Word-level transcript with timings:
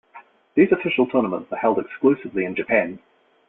These 0.55 0.71
official 0.71 1.05
tournaments 1.05 1.53
are 1.53 1.57
held 1.59 1.77
exclusively 1.77 2.45
in 2.45 2.55
Japan. 2.55 2.97